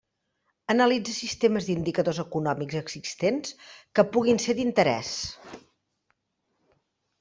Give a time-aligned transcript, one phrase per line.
[0.73, 3.55] Analitza sistemes d'indicadors econòmics existents
[4.01, 5.17] que puguin ser d'interès.